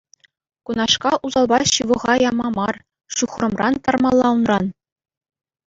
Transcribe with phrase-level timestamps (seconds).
[0.69, 2.75] Кунашкал усалпа ҫывӑха яма мар,
[3.19, 4.65] ҫухрӑмран тармалла унран.